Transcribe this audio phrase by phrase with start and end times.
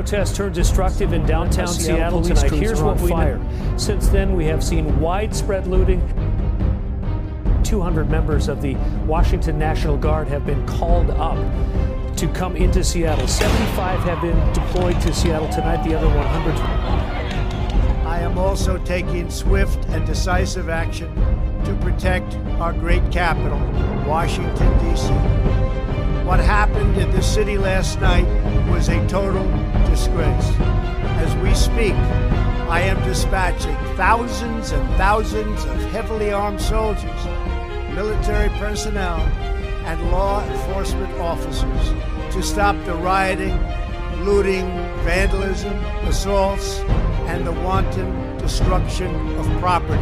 [0.00, 2.58] Protests turned destructive in downtown Seattle, Seattle tonight.
[2.58, 3.36] Here's what we fire.
[3.36, 3.76] know.
[3.76, 6.00] Since then, we have seen widespread looting.
[7.64, 11.36] 200 members of the Washington National Guard have been called up
[12.16, 13.28] to come into Seattle.
[13.28, 15.86] 75 have been deployed to Seattle tonight.
[15.86, 16.54] The other 100.
[18.06, 21.14] I am also taking swift and decisive action
[21.66, 23.58] to protect our great capital,
[24.08, 25.08] Washington, D.C.
[26.24, 28.24] What happened in the city last night
[28.70, 29.44] was a total
[29.90, 30.54] disgrace.
[31.18, 31.94] As we speak,
[32.70, 37.24] I am dispatching thousands and thousands of heavily armed soldiers,
[37.92, 39.18] military personnel,
[39.86, 43.58] and law enforcement officers to stop the rioting,
[44.24, 44.66] looting,
[45.02, 45.76] vandalism,
[46.06, 46.78] assaults,
[47.26, 50.00] and the wanton destruction of property.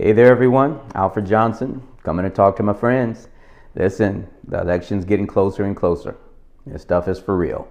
[0.00, 0.78] Hey there, everyone.
[0.94, 3.26] Alfred Johnson coming to talk to my friends.
[3.74, 6.16] Listen, the election's getting closer and closer.
[6.64, 7.66] This stuff is for real.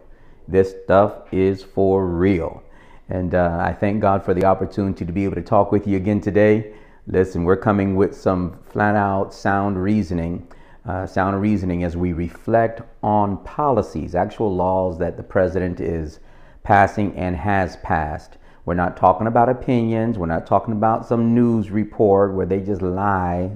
[0.45, 2.61] This stuff is for real.
[3.07, 5.95] And uh, I thank God for the opportunity to be able to talk with you
[5.95, 6.73] again today.
[7.07, 10.51] Listen, we're coming with some flat out sound reasoning,
[10.85, 16.19] uh, sound reasoning as we reflect on policies, actual laws that the president is
[16.63, 20.17] passing and has passed we're not talking about opinions.
[20.17, 23.49] We're not talking about some news report where they just lie.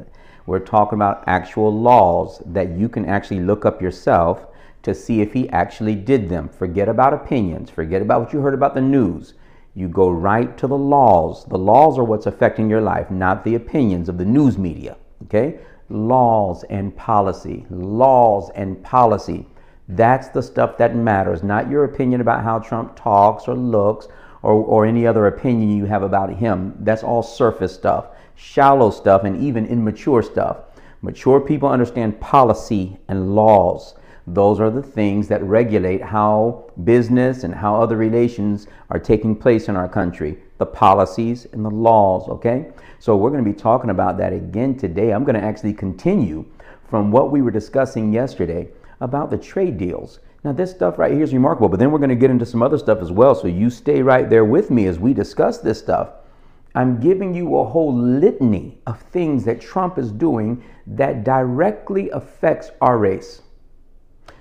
[0.46, 4.48] We're talking about actual laws that you can actually look up yourself
[4.84, 6.48] to see if he actually did them.
[6.48, 7.70] Forget about opinions.
[7.70, 9.34] Forget about what you heard about the news.
[9.76, 11.44] You go right to the laws.
[11.44, 14.96] The laws are what's affecting your life, not the opinions of the news media.
[15.26, 15.60] Okay?
[15.90, 17.66] Laws and policy.
[17.70, 19.46] Laws and policy.
[19.90, 24.08] That's the stuff that matters, not your opinion about how Trump talks or looks
[24.44, 26.76] or, or any other opinion you have about him.
[26.80, 30.58] That's all surface stuff, shallow stuff, and even immature stuff.
[31.02, 33.96] Mature people understand policy and laws.
[34.28, 39.68] Those are the things that regulate how business and how other relations are taking place
[39.68, 40.38] in our country.
[40.60, 42.68] The policies and the laws, okay?
[43.00, 45.12] So we're going to be talking about that again today.
[45.12, 46.46] I'm going to actually continue
[46.88, 48.70] from what we were discussing yesterday
[49.00, 50.20] about the trade deals.
[50.44, 52.64] Now, this stuff right here is remarkable, but then we're going to get into some
[52.64, 53.36] other stuff as well.
[53.36, 56.10] So you stay right there with me as we discuss this stuff.
[56.74, 62.72] I'm giving you a whole litany of things that Trump is doing that directly affects
[62.82, 63.42] our race.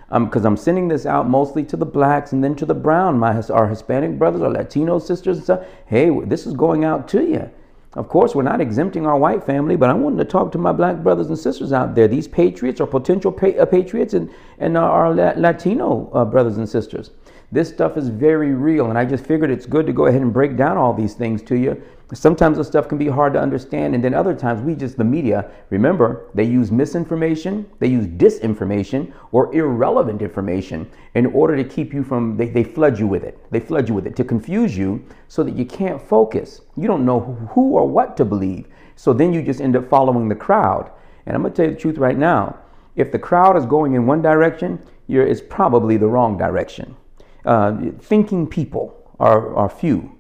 [0.09, 3.19] Because um, I'm sending this out mostly to the blacks and then to the brown,
[3.19, 5.67] my our Hispanic brothers, our Latino sisters and stuff.
[5.87, 7.51] Hey, this is going out to you.
[7.95, 10.71] Of course, we're not exempting our white family, but I wanted to talk to my
[10.71, 12.07] black brothers and sisters out there.
[12.07, 14.31] These patriots or potential pa- uh, patriots and,
[14.61, 17.11] and our Latino uh, brothers and sisters.
[17.51, 20.33] This stuff is very real, and I just figured it's good to go ahead and
[20.33, 23.95] break down all these things to you Sometimes the stuff can be hard to understand,
[23.95, 29.13] and then other times we just, the media, remember, they use misinformation, they use disinformation
[29.31, 33.39] or irrelevant information in order to keep you from, they, they flood you with it.
[33.53, 36.63] They flood you with it to confuse you so that you can't focus.
[36.77, 37.21] You don't know
[37.53, 38.67] who or what to believe.
[38.97, 40.91] So then you just end up following the crowd.
[41.27, 42.59] And I'm going to tell you the truth right now.
[42.97, 46.97] If the crowd is going in one direction, you're, it's probably the wrong direction.
[47.45, 50.17] Uh, thinking people are, are few.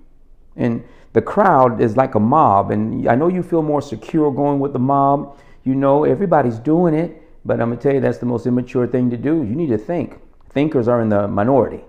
[0.57, 2.71] And the crowd is like a mob.
[2.71, 5.39] And I know you feel more secure going with the mob.
[5.65, 7.23] You know, everybody's doing it.
[7.45, 9.37] But I'm going to tell you, that's the most immature thing to do.
[9.37, 10.21] You need to think.
[10.51, 11.85] Thinkers are in the minority.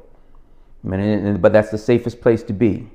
[0.83, 2.89] But that's the safest place to be.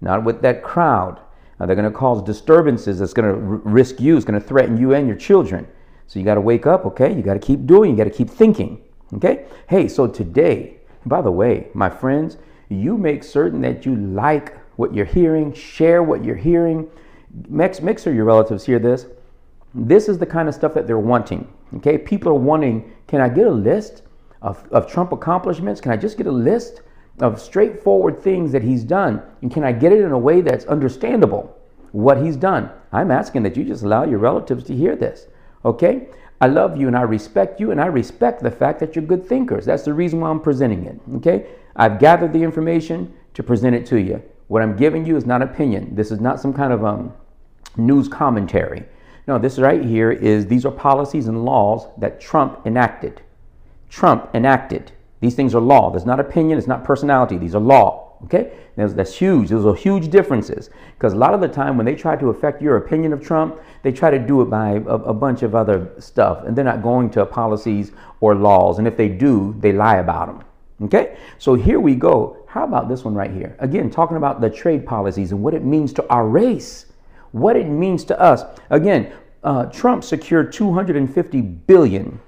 [0.00, 1.20] Not with that crowd.
[1.58, 4.76] Now, they're going to cause disturbances that's going to risk you, it's going to threaten
[4.76, 5.68] you and your children.
[6.08, 7.14] So you got to wake up, okay?
[7.14, 8.82] You got to keep doing, you got to keep thinking,
[9.14, 9.46] okay?
[9.68, 12.36] Hey, so today, by the way, my friends,
[12.68, 16.88] you make certain that you like what you're hearing, share what you're hearing.
[17.48, 19.06] Mix, sure your relatives hear this.
[19.74, 21.50] This is the kind of stuff that they're wanting.
[21.76, 22.92] Okay, people are wanting.
[23.06, 24.02] Can I get a list
[24.42, 25.80] of, of Trump accomplishments?
[25.80, 26.82] Can I just get a list
[27.20, 29.22] of straightforward things that he's done?
[29.40, 31.56] And can I get it in a way that's understandable?
[31.92, 32.70] What he's done.
[32.90, 35.26] I'm asking that you just allow your relatives to hear this.
[35.64, 36.08] Okay?
[36.40, 39.24] I love you and I respect you and I respect the fact that you're good
[39.26, 39.64] thinkers.
[39.64, 41.00] That's the reason why I'm presenting it.
[41.16, 41.46] Okay?
[41.76, 44.22] I've gathered the information to present it to you.
[44.52, 45.94] What I'm giving you is not opinion.
[45.94, 47.14] This is not some kind of um,
[47.78, 48.84] news commentary.
[49.26, 53.22] No, this right here is these are policies and laws that Trump enacted.
[53.88, 54.92] Trump enacted.
[55.20, 55.88] These things are law.
[55.90, 57.38] There's not opinion, it's not personality.
[57.38, 58.18] These are law.
[58.24, 59.48] Okay, that's, huge.
[59.48, 62.60] Those are huge differences because a lot of the time when they try to affect
[62.60, 65.90] your opinion of Trump, they try to do it by a, a bunch of other
[65.98, 68.78] stuff, and they're not going to policies or laws.
[68.78, 70.44] And if they do, they lie about them.
[70.82, 72.36] Okay, so here we go.
[72.46, 73.56] How about this one right here?
[73.60, 76.86] Again, talking about the trade policies and what it means to our race,
[77.30, 78.42] what it means to us.
[78.70, 79.12] Again,
[79.44, 82.20] uh, Trump secured 250 billion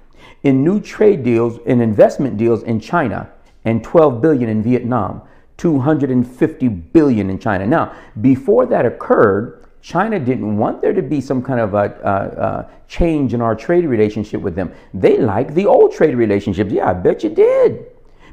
[0.43, 3.29] in new trade deals and investment deals in China
[3.65, 5.21] and 12 billion in Vietnam.
[5.57, 7.65] 250 billion in China.
[7.65, 12.41] Now, before that occurred, China didn't want there to be some kind of a, a,
[12.41, 14.73] a, change in our trade relationship with them.
[14.93, 16.71] They liked the old trade relationships.
[16.71, 17.85] Yeah, I bet you did.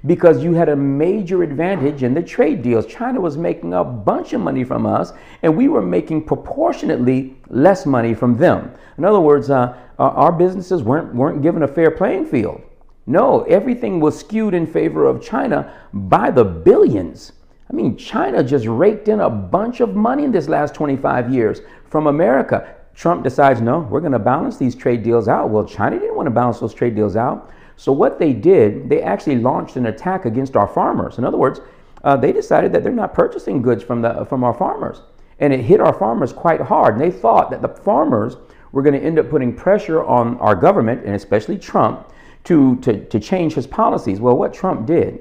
[0.05, 2.87] Because you had a major advantage in the trade deals.
[2.87, 5.13] China was making a bunch of money from us,
[5.43, 8.73] and we were making proportionately less money from them.
[8.99, 12.63] In other words, uh, our businesses weren't, weren't given a fair playing field.
[13.07, 17.33] No, everything was skewed in favor of China by the billions.
[17.71, 21.61] I mean, China just raked in a bunch of money in this last 25 years
[21.89, 22.75] from America.
[22.95, 25.49] Trump decides, no, we're going to balance these trade deals out.
[25.49, 27.51] Well, China didn't want to balance those trade deals out.
[27.83, 31.19] So, what they did, they actually launched an attack against our farmers.
[31.19, 31.61] In other words,
[32.05, 35.01] uh, they decided that they're not purchasing goods from, the, from our farmers.
[35.41, 36.95] And it hit our farmers quite hard.
[36.95, 38.37] And they thought that the farmers
[38.71, 42.09] were going to end up putting pressure on our government, and especially Trump,
[42.45, 44.21] to, to, to change his policies.
[44.21, 45.19] Well, what Trump did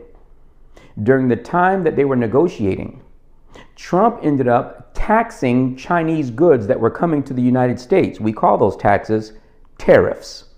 [1.02, 3.02] during the time that they were negotiating,
[3.76, 8.20] Trump ended up taxing Chinese goods that were coming to the United States.
[8.20, 9.34] We call those taxes
[9.80, 10.51] tariffs.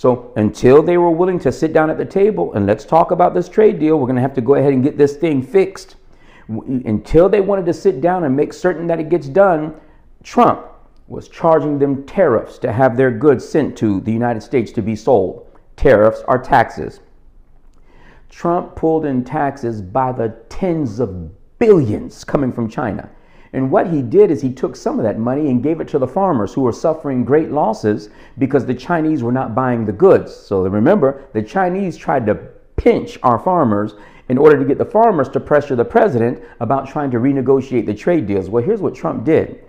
[0.00, 3.34] So until they were willing to sit down at the table and let's talk about
[3.34, 5.96] this trade deal, we're going to have to go ahead and get this thing fixed.
[6.48, 9.74] Until they wanted to sit down and make certain that it gets done,
[10.22, 10.66] Trump
[11.06, 14.96] was charging them tariffs to have their goods sent to the United States to be
[14.96, 17.00] sold tariffs are taxes.
[18.30, 23.10] Trump pulled in taxes by the tens of billions coming from China.
[23.52, 25.98] And what he did is he took some of that money and gave it to
[25.98, 28.08] the farmers who were suffering great losses
[28.38, 30.34] because the Chinese were not buying the goods.
[30.34, 32.36] So remember, the Chinese tried to
[32.76, 33.94] pinch our farmers
[34.28, 37.94] in order to get the farmers to pressure the president about trying to renegotiate the
[37.94, 38.48] trade deals.
[38.48, 39.64] Well, here's what Trump did.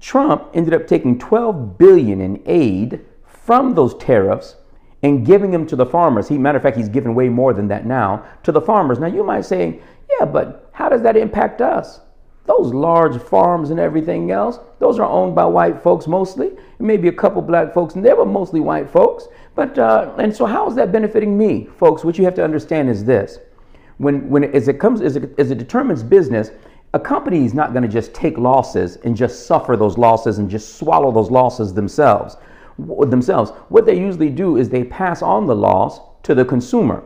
[0.00, 4.56] Trump ended up taking 12 billion in aid from those tariffs
[5.02, 6.28] and giving them to the farmers.
[6.28, 8.98] He, matter of fact, he's given way more than that now to the farmers.
[8.98, 9.80] Now you might say,
[10.18, 12.00] yeah, but how does that impact us?
[12.44, 16.50] Those large farms and everything else, those are owned by white folks mostly,
[16.80, 19.28] maybe a couple black folks, and they were mostly white folks.
[19.54, 22.04] But uh, and so how is that benefiting me, folks?
[22.04, 23.38] What you have to understand is this:
[23.98, 26.50] when when as it comes as it, as it determines business,
[26.94, 30.50] a company is not going to just take losses and just suffer those losses and
[30.50, 32.36] just swallow those losses themselves
[32.78, 33.50] themselves.
[33.68, 37.04] What they usually do is they pass on the loss to the consumer.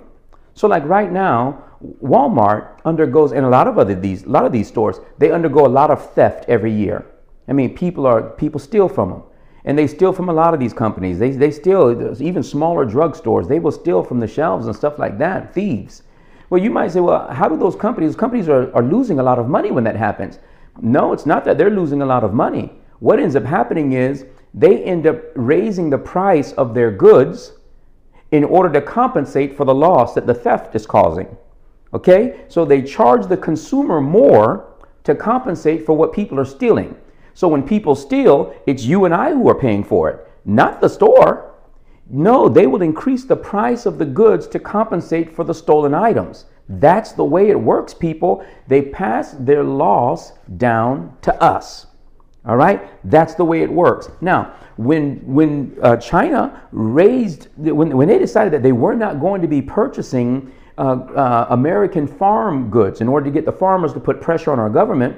[0.55, 1.65] So like right now,
[2.03, 5.67] Walmart undergoes and a lot of other these a lot of these stores, they undergo
[5.67, 7.07] a lot of theft every year.
[7.49, 9.23] I mean, people are people steal from them.
[9.67, 11.19] And they steal from a lot of these companies.
[11.19, 15.19] They, they steal, even smaller drugstores, they will steal from the shelves and stuff like
[15.19, 16.05] that, thieves.
[16.49, 19.41] Well, you might say, well, how do those companies, companies are, are losing a lot
[19.41, 20.39] of money when that happens.
[20.81, 22.73] No, it's not that they're losing a lot of money.
[23.01, 24.25] What ends up happening is
[24.55, 27.55] they end up raising the price of their goods
[28.31, 31.37] in order to compensate for the loss that the theft is causing.
[31.97, 32.45] Okay?
[32.49, 34.75] So they charge the consumer more
[35.05, 36.95] to compensate for what people are stealing.
[37.33, 40.89] So when people steal, it's you and I who are paying for it, not the
[40.89, 41.55] store.
[42.11, 46.45] No, they will increase the price of the goods to compensate for the stolen items.
[46.69, 48.45] That's the way it works, people.
[48.69, 51.87] They pass their loss down to us.
[52.45, 54.09] All right, that's the way it works.
[54.21, 59.43] Now, when when uh, China raised when when they decided that they were not going
[59.43, 64.01] to be purchasing uh, uh, American farm goods in order to get the farmers to
[64.01, 65.17] put pressure on our government,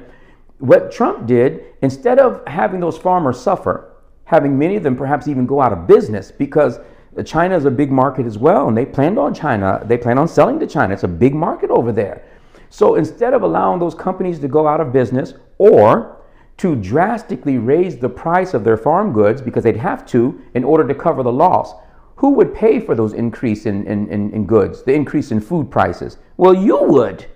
[0.58, 3.92] what Trump did instead of having those farmers suffer,
[4.24, 6.78] having many of them perhaps even go out of business because
[7.24, 9.82] China is a big market as well, and they planned on China.
[9.84, 10.94] They plan on selling to China.
[10.94, 12.24] It's a big market over there.
[12.70, 16.18] So instead of allowing those companies to go out of business or
[16.58, 20.86] to drastically raise the price of their farm goods because they'd have to in order
[20.86, 21.72] to cover the loss.
[22.18, 25.70] Who would pay for those increase in, in, in, in, goods, the increase in food
[25.70, 26.18] prices?
[26.36, 27.26] Well, you would.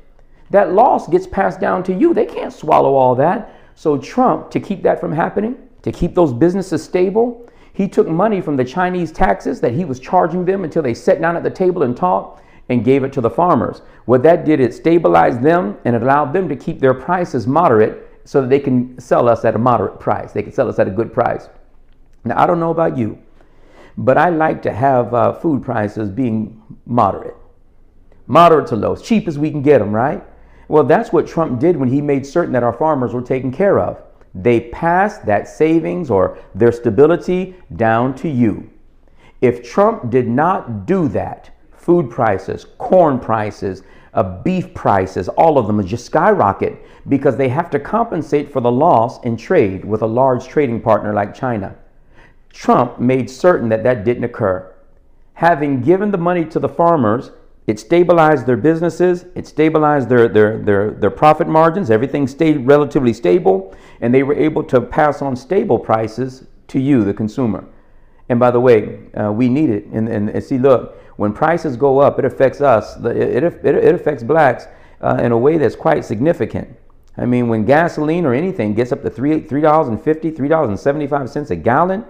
[0.50, 2.12] That loss gets passed down to you.
[2.12, 3.54] They can't swallow all that.
[3.76, 8.40] So, Trump, to keep that from happening, to keep those businesses stable, he took money
[8.40, 11.50] from the Chinese taxes that he was charging them until they sat down at the
[11.50, 13.82] table and talked and gave it to the farmers.
[14.06, 18.10] What that did, it stabilized them and it allowed them to keep their prices moderate
[18.24, 20.32] so that they can sell us at a moderate price.
[20.32, 21.48] They can sell us at a good price.
[22.24, 23.18] Now, I don't know about you,
[23.96, 27.37] but I like to have uh, food prices being moderate,
[28.26, 30.22] moderate to low, as cheap as we can get them, right?
[30.68, 33.78] Well, that's what Trump did when he made certain that our farmers were taken care
[33.78, 34.02] of.
[34.34, 38.70] They passed that savings or their stability down to you.
[39.42, 43.82] If Trump did not do that, food prices, corn prices,
[44.14, 48.70] uh, beef prices, all of them just skyrocket because they have to compensate for the
[48.70, 51.75] loss in trade with a large trading partner like China.
[52.52, 54.73] Trump made certain that that didn't occur.
[55.35, 57.30] Having given the money to the farmers,
[57.66, 63.12] it stabilized their businesses, it stabilized their, their, their, their profit margins, everything stayed relatively
[63.12, 67.64] stable, and they were able to pass on stable prices to you, the consumer.
[68.28, 69.87] And by the way, uh, we need it.
[69.87, 73.94] And, and, and, see, look, when prices go up, it affects us, it, it, it
[73.94, 74.66] affects blacks
[75.00, 76.76] uh, in a way that's quite significant.
[77.16, 82.04] I mean, when gasoline or anything gets up to 3, $3.50, $3.75 a gallon,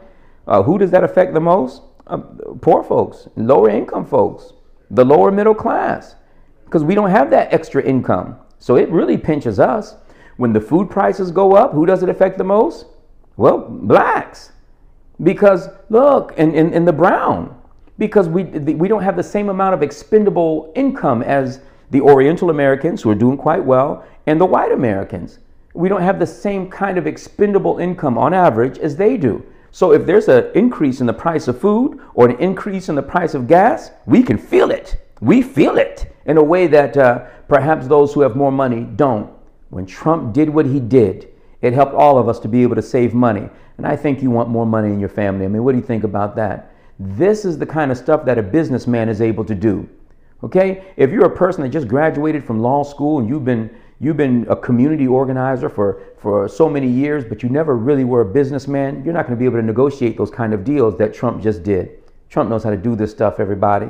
[0.46, 1.82] uh, who does that affect the most?
[2.06, 2.18] Uh,
[2.61, 4.52] poor folks, lower income folks,
[4.90, 6.16] the lower middle class,
[6.64, 8.37] because we don't have that extra income.
[8.58, 9.96] So it really pinches us.
[10.37, 12.87] When the food prices go up, who does it affect the most?
[13.37, 14.52] Well, blacks.
[15.22, 17.61] Because look, in, in, in the brown,
[17.99, 23.02] because we, we don't have the same amount of expendable income as the Oriental Americans,
[23.02, 25.38] who are doing quite well, and the white Americans.
[25.75, 29.44] We don't have the same kind of expendable income on average as they do.
[29.72, 33.02] So if there's an increase in the price of food or an increase in the
[33.02, 35.02] price of gas, we can feel it.
[35.22, 39.32] We feel it in a way that uh, perhaps those who have more money don't.
[39.70, 41.30] When Trump did what he did,
[41.62, 43.48] it helped all of us to be able to save money.
[43.78, 45.46] And I think you want more money in your family.
[45.46, 46.74] I mean, what do you think about that?
[46.98, 49.88] This is the kind of stuff that a businessman is able to do.
[50.44, 50.84] Okay?
[50.98, 54.44] If you're a person that just graduated from law school and you've been you've been
[54.50, 59.02] a community organizer for, for so many years, but you never really were a businessman,
[59.04, 61.62] you're not going to be able to negotiate those kind of deals that Trump just
[61.62, 62.02] did.
[62.28, 63.88] Trump knows how to do this stuff, everybody.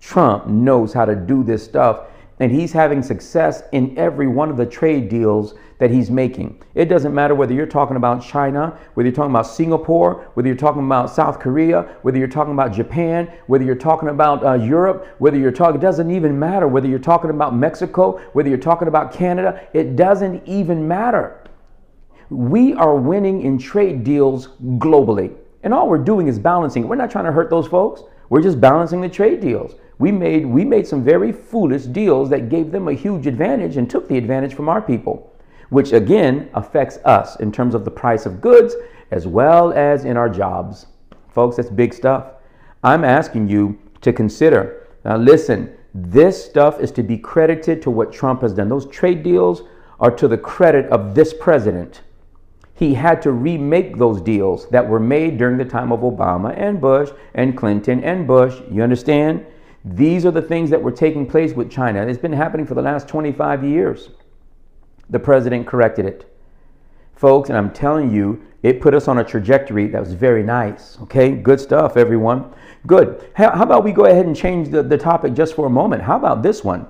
[0.00, 2.08] Trump knows how to do this stuff
[2.40, 6.62] and he's having success in every one of the trade deals that he's making.
[6.74, 10.56] It doesn't matter whether you're talking about China, whether you're talking about Singapore, whether you're
[10.56, 15.06] talking about South Korea, whether you're talking about Japan, whether you're talking about uh, Europe,
[15.18, 18.88] whether you're talking, it doesn't even matter whether you're talking about Mexico, whether you're talking
[18.88, 21.44] about Canada, it doesn't even matter.
[22.30, 24.48] We are winning in trade deals
[24.78, 25.36] globally.
[25.62, 26.88] And all we're doing is balancing.
[26.88, 28.02] We're not trying to hurt those folks.
[28.28, 32.48] We're just balancing the trade deals we made we made some very foolish deals that
[32.48, 35.32] gave them a huge advantage and took the advantage from our people
[35.70, 38.74] which again affects us in terms of the price of goods
[39.10, 40.86] as well as in our jobs.
[41.28, 42.32] Folks that's big stuff.
[42.82, 44.88] I'm asking you to consider.
[45.04, 48.68] Now listen this stuff is to be credited to what trump has done.
[48.68, 49.62] Those trade deals
[50.00, 52.02] are to the credit of this president.
[52.74, 56.80] He had to remake those deals that were made during the time of Obama and
[56.80, 58.60] Bush and Clinton and Bush.
[58.68, 59.46] You understand?
[59.84, 62.06] These are the things that were taking place with China.
[62.06, 64.10] It's been happening for the last 25 years.
[65.10, 66.34] The president corrected it.
[67.14, 70.98] Folks, and I'm telling you, it put us on a trajectory that was very nice.
[71.02, 72.50] Okay, good stuff, everyone.
[72.86, 73.30] Good.
[73.34, 76.02] How, about we go ahead and change the, the topic just for a moment?
[76.02, 76.86] How about this one?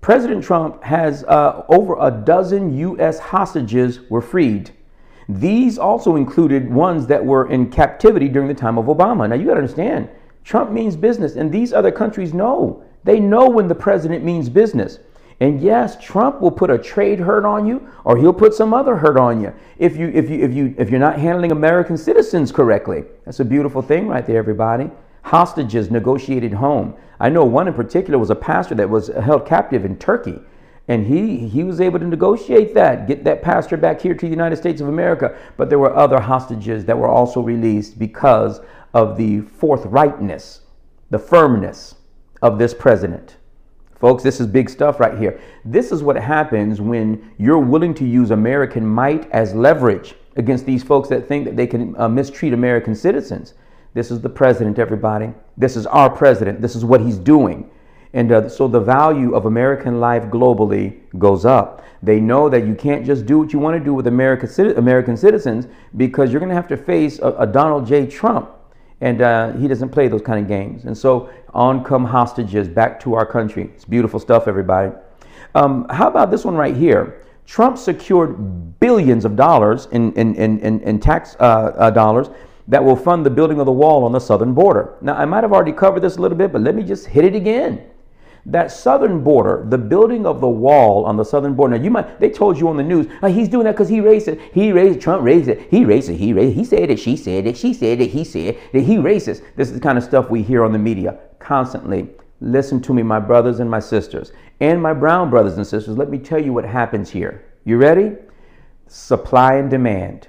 [0.00, 3.18] President Trump has uh, over a dozen U.S.
[3.18, 4.70] hostages were freed.
[5.28, 9.28] These also included ones that were in captivity during the time of Obama.
[9.28, 10.08] Now, you got to understand,
[10.48, 12.82] Trump means business, and these other countries know.
[13.04, 14.98] They know when the president means business.
[15.40, 18.96] And yes, Trump will put a trade hurt on you, or he'll put some other
[18.96, 22.50] hurt on you if you if you if you if you're not handling American citizens
[22.50, 23.04] correctly.
[23.26, 24.90] That's a beautiful thing right there, everybody.
[25.20, 26.94] Hostages negotiated home.
[27.20, 30.40] I know one in particular was a pastor that was held captive in Turkey.
[30.90, 34.30] And he, he was able to negotiate that, get that pastor back here to the
[34.30, 35.38] United States of America.
[35.58, 38.60] But there were other hostages that were also released because
[38.94, 40.60] of the forthrightness,
[41.10, 41.96] the firmness
[42.42, 43.36] of this president.
[44.00, 45.40] Folks, this is big stuff right here.
[45.64, 50.84] This is what happens when you're willing to use American might as leverage against these
[50.84, 53.54] folks that think that they can uh, mistreat American citizens.
[53.94, 55.32] This is the president, everybody.
[55.56, 56.62] This is our president.
[56.62, 57.68] This is what he's doing.
[58.12, 61.84] And uh, so the value of American life globally goes up.
[62.00, 65.16] They know that you can't just do what you want to do with America, American
[65.16, 65.66] citizens
[65.96, 68.06] because you're going to have to face a, a Donald J.
[68.06, 68.50] Trump
[69.00, 70.84] and uh, he doesn't play those kind of games.
[70.84, 73.70] And so on come hostages back to our country.
[73.74, 74.92] It's beautiful stuff, everybody.
[75.54, 77.22] Um, how about this one right here?
[77.46, 82.28] Trump secured billions of dollars in, in, in, in, in tax uh, uh, dollars
[82.66, 84.96] that will fund the building of the wall on the southern border.
[85.00, 87.24] Now, I might have already covered this a little bit, but let me just hit
[87.24, 87.82] it again
[88.46, 91.76] that southern border, the building of the wall on the southern border.
[91.76, 94.00] Now you might they told you on the news, oh, he's doing that because he
[94.00, 94.40] raised it.
[94.52, 95.70] He raised Trump raised it.
[95.70, 96.16] He raised it.
[96.16, 96.58] He raised it.
[96.58, 96.98] He said it.
[96.98, 97.56] She said it.
[97.56, 98.10] She said it.
[98.10, 99.42] He said that he racist.
[99.56, 102.08] This is the kind of stuff we hear on the media constantly.
[102.40, 105.98] Listen to me, my brothers and my sisters, and my brown brothers and sisters.
[105.98, 107.44] Let me tell you what happens here.
[107.64, 108.16] You ready?
[108.86, 110.28] Supply and demand.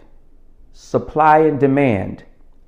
[0.73, 2.23] Supply and demand.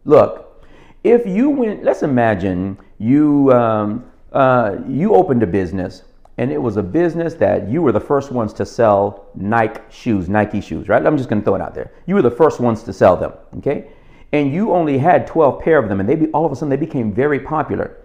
[0.05, 0.65] Look,
[1.03, 6.03] if you went, let's imagine you um, uh, you opened a business
[6.37, 10.29] and it was a business that you were the first ones to sell Nike shoes,
[10.29, 11.05] Nike shoes, right?
[11.05, 11.91] I'm just going to throw it out there.
[12.05, 13.89] You were the first ones to sell them, okay?
[14.31, 16.69] And you only had 12 pair of them, and they be, all of a sudden
[16.69, 17.97] they became very popular.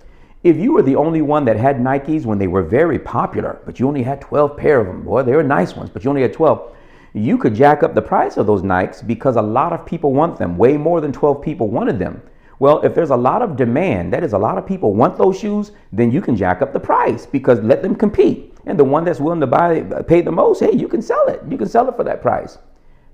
[0.43, 3.79] If you were the only one that had Nikes when they were very popular, but
[3.81, 6.23] you only had 12 pair of them, boy, they were nice ones, but you only
[6.23, 6.77] had 12,
[7.15, 10.39] you could jack up the price of those Nikes because a lot of people want
[10.39, 10.59] them.
[10.59, 12.21] Way more than 12 people wanted them.
[12.59, 15.39] Well, if there's a lot of demand, that is a lot of people want those
[15.39, 18.55] shoes, then you can jack up the price because let them compete.
[18.65, 21.43] And the one that's willing to buy pay the most, hey, you can sell it.
[21.49, 22.59] You can sell it for that price.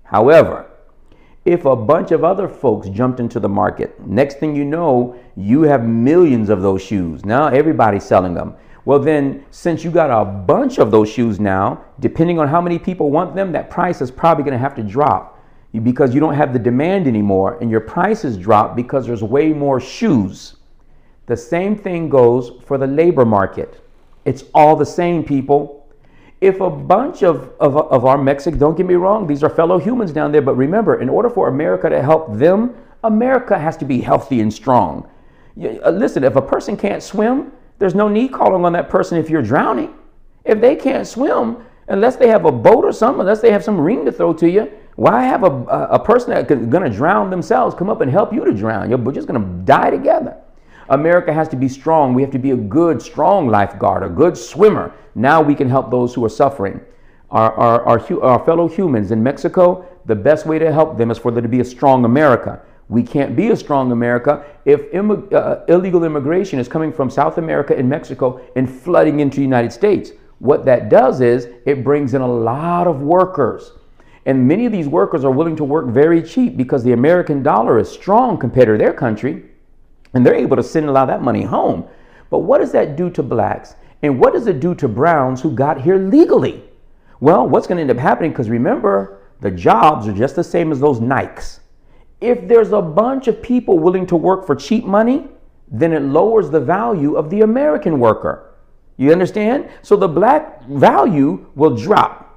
[0.04, 0.66] However,
[1.44, 5.62] if a bunch of other folks jumped into the market, next thing you know, you
[5.62, 7.24] have millions of those shoes.
[7.24, 8.54] Now everybody's selling them.
[8.84, 12.78] Well, then, since you got a bunch of those shoes now, depending on how many
[12.80, 15.31] people want them, that price is probably going to have to drop
[15.80, 19.80] because you don't have the demand anymore and your prices drop because there's way more
[19.80, 20.56] shoes.
[21.26, 23.82] The same thing goes for the labor market.
[24.24, 25.86] It's all the same, people.
[26.40, 29.78] If a bunch of, of, of our Mexicans, don't get me wrong, these are fellow
[29.78, 32.74] humans down there, but remember, in order for America to help them,
[33.04, 35.08] America has to be healthy and strong.
[35.56, 39.30] Uh, listen, if a person can't swim, there's no need calling on that person if
[39.30, 39.94] you're drowning.
[40.44, 43.80] If they can't swim, unless they have a boat or something, unless they have some
[43.80, 45.50] ring to throw to you, why have a,
[45.90, 48.90] a person that's going to drown themselves come up and help you to drown?
[48.90, 50.36] You're just going to die together.
[50.88, 52.12] America has to be strong.
[52.12, 54.92] We have to be a good, strong lifeguard, a good swimmer.
[55.14, 56.80] Now we can help those who are suffering.
[57.30, 61.16] Our, our, our, our fellow humans in Mexico, the best way to help them is
[61.16, 62.60] for there to be a strong America.
[62.88, 67.38] We can't be a strong America if Im- uh, illegal immigration is coming from South
[67.38, 70.10] America and Mexico and flooding into the United States.
[70.40, 73.72] What that does is it brings in a lot of workers.
[74.24, 77.78] And many of these workers are willing to work very cheap because the American dollar
[77.78, 79.44] is strong compared to their country.
[80.14, 81.88] And they're able to send a lot of that money home.
[82.30, 83.74] But what does that do to blacks?
[84.02, 86.62] And what does it do to browns who got here legally?
[87.20, 88.30] Well, what's going to end up happening?
[88.30, 91.60] Because remember, the jobs are just the same as those Nikes.
[92.20, 95.28] If there's a bunch of people willing to work for cheap money,
[95.68, 98.54] then it lowers the value of the American worker.
[98.96, 99.68] You understand?
[99.82, 102.31] So the black value will drop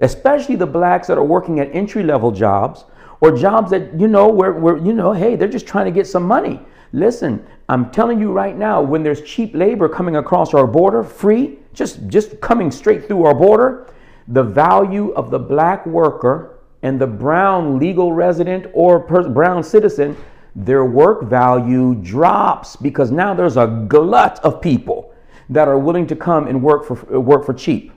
[0.00, 2.84] especially the blacks that are working at entry level jobs
[3.20, 6.06] or jobs that, you know, where, where, you know, hey, they're just trying to get
[6.06, 6.60] some money.
[6.92, 11.58] Listen, I'm telling you right now, when there's cheap labor coming across our border, free,
[11.72, 13.88] just, just coming straight through our border,
[14.28, 20.16] the value of the black worker and the brown legal resident or per- brown citizen,
[20.54, 25.12] their work value drops because now there's a glut of people
[25.48, 27.93] that are willing to come and work for, work for cheap.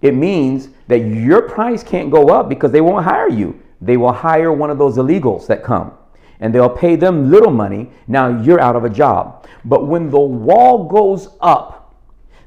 [0.00, 3.60] It means that your price can't go up because they won't hire you.
[3.80, 5.92] They will hire one of those illegals that come
[6.40, 7.90] and they'll pay them little money.
[8.06, 9.46] Now you're out of a job.
[9.64, 11.94] But when the wall goes up,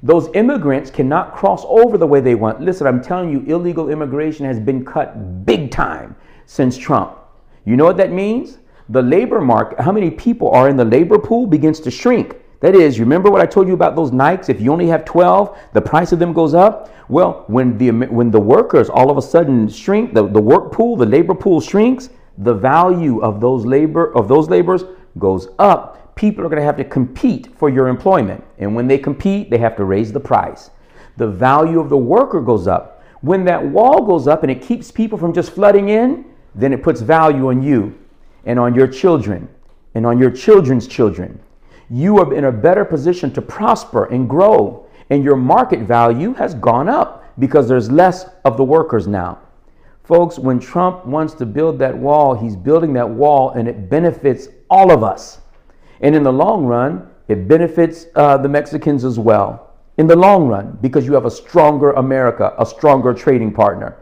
[0.03, 2.61] those immigrants cannot cross over the way they want.
[2.61, 7.17] Listen, I'm telling you, illegal immigration has been cut big time since Trump.
[7.65, 8.57] You know what that means?
[8.89, 12.35] The labor market, how many people are in the labor pool begins to shrink.
[12.61, 14.47] That is, remember what I told you about those Nikes?
[14.47, 16.93] If you only have 12, the price of them goes up.
[17.09, 20.95] Well, when the when the workers all of a sudden shrink, the, the work pool,
[20.95, 24.83] the labor pool shrinks, the value of those labor of those laborers
[25.17, 26.15] goes up.
[26.15, 28.43] People are going to have to compete for your employment.
[28.59, 30.69] And when they compete, they have to raise the price.
[31.17, 33.03] The value of the worker goes up.
[33.21, 36.83] When that wall goes up and it keeps people from just flooding in, then it
[36.83, 37.97] puts value on you
[38.45, 39.49] and on your children
[39.95, 41.39] and on your children's children
[41.91, 46.55] you are in a better position to prosper and grow, and your market value has
[46.55, 49.39] gone up because there's less of the workers now.
[50.03, 54.47] Folks, when Trump wants to build that wall, he's building that wall and it benefits
[54.69, 55.41] all of us.
[55.99, 59.73] And in the long run, it benefits uh, the Mexicans as well.
[59.97, 63.97] In the long run, because you have a stronger America, a stronger trading partner.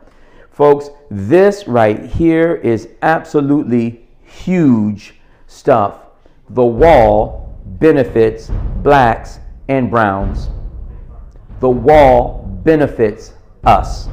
[0.51, 5.15] Folks, this right here is absolutely huge
[5.47, 6.05] stuff.
[6.49, 8.49] The wall benefits
[8.83, 10.49] blacks and browns.
[11.59, 13.33] The wall benefits
[13.65, 14.07] us.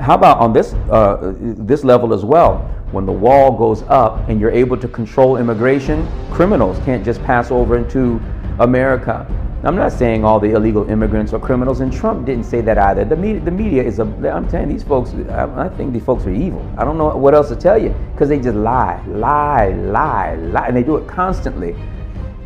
[0.00, 2.58] How about on this uh, this level as well?
[2.92, 7.50] When the wall goes up and you're able to control immigration, criminals can't just pass
[7.50, 8.20] over into
[8.58, 9.26] America.
[9.64, 13.04] I'm not saying all the illegal immigrants are criminals, and Trump didn't say that either.
[13.04, 14.04] The media, the media is a.
[14.04, 15.12] I'm telling these folks.
[15.30, 16.64] I, I think these folks are evil.
[16.78, 20.68] I don't know what else to tell you because they just lie, lie, lie, lie,
[20.68, 21.74] and they do it constantly.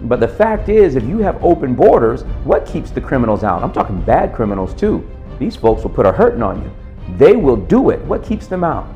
[0.02, 3.62] But the fact is, if you have open borders, what keeps the criminals out?
[3.62, 5.08] I'm talking bad criminals too.
[5.38, 7.16] These folks will put a hurting on you.
[7.16, 8.00] They will do it.
[8.06, 8.88] What keeps them out?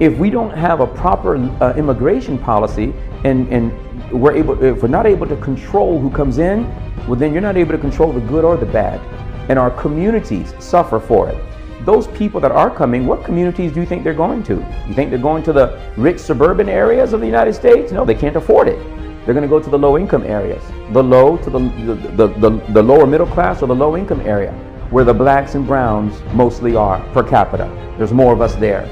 [0.00, 2.92] If we don't have a proper uh, immigration policy
[3.24, 3.72] and, and
[4.12, 6.64] we're able, if we're not able to control who comes in,
[7.06, 9.00] well, then you're not able to control the good or the bad.
[9.48, 11.38] And our communities suffer for it.
[11.84, 14.54] Those people that are coming, what communities do you think they're going to?
[14.88, 17.92] You think they're going to the rich suburban areas of the United States?
[17.92, 18.78] No, they can't afford it.
[19.24, 22.72] They're going to go to the low income areas, the low to the, the, the,
[22.72, 24.52] the, lower middle class or the low income area,
[24.90, 27.64] where the blacks and browns mostly are per capita.
[27.96, 28.82] There's more of us there.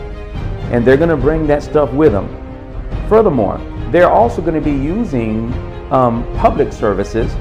[0.72, 2.28] And they're going to bring that stuff with them.
[3.10, 3.58] Furthermore,
[3.90, 5.52] they're also going to be using
[5.92, 7.34] um, public services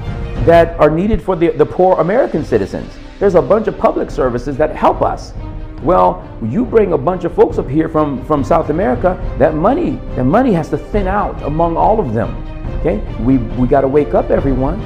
[0.46, 2.92] that are needed for the, the poor American citizens.
[3.20, 5.34] There's a bunch of public services that help us.
[5.82, 9.92] Well, you bring a bunch of folks up here from, from South America, that money,
[10.16, 12.51] that money has to thin out among all of them.
[12.82, 12.98] Okay?
[13.24, 14.80] We, we got to wake up, everyone.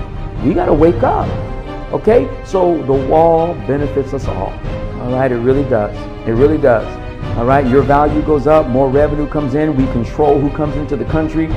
[0.45, 1.29] We got to wake up.
[1.93, 2.29] Okay?
[2.45, 4.49] So the wall benefits us all.
[5.01, 5.31] All right?
[5.31, 5.95] It really does.
[6.27, 6.85] It really does.
[7.37, 7.65] All right?
[7.65, 9.77] Your value goes up, more revenue comes in.
[9.77, 11.47] We control who comes into the country.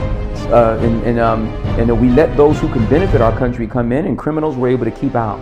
[0.50, 1.48] Uh, and, and, um,
[1.78, 4.84] and we let those who can benefit our country come in, and criminals we're able
[4.84, 5.40] to keep out.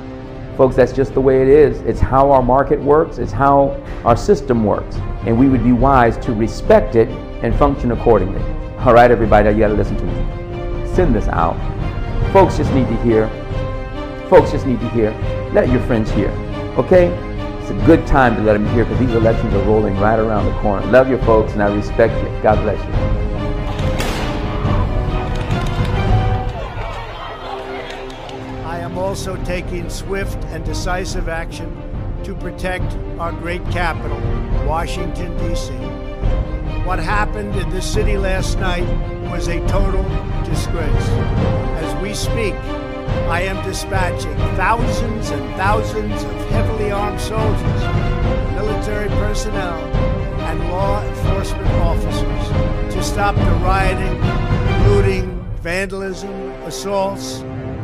[0.56, 1.80] Folks, that's just the way it is.
[1.82, 4.96] It's how our market works, it's how our system works.
[5.26, 7.09] And we would be wise to respect it
[7.44, 8.42] and function accordingly.
[8.78, 10.45] All right, everybody, you got to listen to me
[10.96, 11.54] send this out.
[12.32, 13.28] Folks just need to hear.
[14.30, 15.11] Folks just need to hear.
[15.52, 16.30] Let your friends hear.
[16.78, 17.09] Okay?
[17.61, 20.46] It's a good time to let them hear because these elections are rolling right around
[20.46, 20.87] the corner.
[20.87, 22.42] Love your folks and I respect you.
[22.42, 22.94] God bless you.
[28.64, 31.70] I am also taking swift and decisive action
[32.24, 34.18] to protect our great capital,
[34.66, 35.74] Washington, D.C.
[36.87, 38.87] What happened in this city last night
[39.29, 40.05] was a total
[40.44, 41.09] disgrace.
[41.83, 42.55] As we speak,
[43.27, 47.83] I am dispatching thousands and thousands of heavily armed soldiers,
[48.55, 49.81] military personnel,
[50.46, 54.20] and law enforcement officers to stop the rioting,
[54.88, 56.31] looting, vandalism,
[56.62, 57.40] assaults,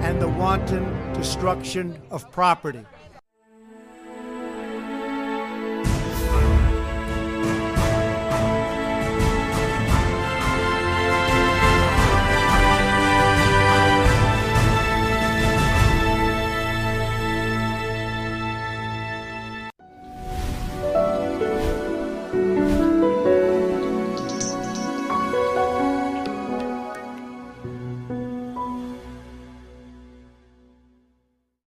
[0.06, 2.86] and the wanton destruction of property.